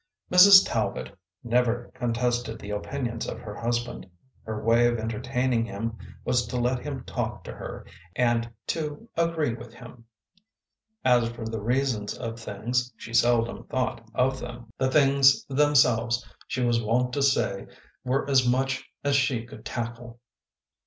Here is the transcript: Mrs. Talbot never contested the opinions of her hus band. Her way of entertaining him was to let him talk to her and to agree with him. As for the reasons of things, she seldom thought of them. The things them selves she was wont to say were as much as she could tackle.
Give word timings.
Mrs. 0.31 0.65
Talbot 0.67 1.15
never 1.43 1.91
contested 1.93 2.57
the 2.57 2.71
opinions 2.71 3.27
of 3.27 3.39
her 3.39 3.53
hus 3.55 3.83
band. 3.85 4.09
Her 4.43 4.63
way 4.63 4.87
of 4.87 4.97
entertaining 4.97 5.63
him 5.63 5.95
was 6.25 6.47
to 6.47 6.57
let 6.57 6.79
him 6.79 7.03
talk 7.03 7.43
to 7.43 7.51
her 7.53 7.85
and 8.15 8.49
to 8.65 9.07
agree 9.15 9.53
with 9.53 9.75
him. 9.75 10.05
As 11.05 11.29
for 11.29 11.45
the 11.45 11.61
reasons 11.61 12.17
of 12.17 12.39
things, 12.39 12.91
she 12.97 13.13
seldom 13.13 13.65
thought 13.67 14.03
of 14.15 14.39
them. 14.39 14.71
The 14.79 14.89
things 14.89 15.45
them 15.45 15.75
selves 15.75 16.27
she 16.47 16.63
was 16.63 16.81
wont 16.81 17.13
to 17.13 17.21
say 17.21 17.67
were 18.03 18.27
as 18.27 18.47
much 18.47 18.89
as 19.03 19.15
she 19.15 19.45
could 19.45 19.63
tackle. 19.63 20.19